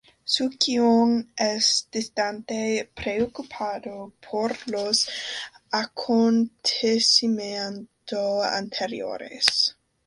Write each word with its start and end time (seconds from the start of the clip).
Su-Kyoung 0.25 1.29
es 1.37 1.87
distante, 1.91 2.89
preocupado 2.95 4.11
por 4.19 4.57
los 4.67 5.07
acontecimientos 5.69 8.43
anteriores. 8.43 9.75